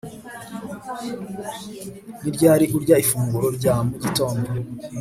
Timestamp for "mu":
3.87-3.95